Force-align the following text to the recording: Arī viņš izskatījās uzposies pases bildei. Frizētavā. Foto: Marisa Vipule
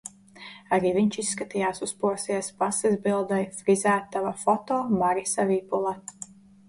Arī 0.77 0.93
viņš 0.93 1.17
izskatījās 1.23 1.81
uzposies 1.87 2.49
pases 2.63 2.97
bildei. 3.05 3.43
Frizētavā. 3.67 4.33
Foto: 4.47 4.81
Marisa 5.03 5.47
Vipule 5.53 5.95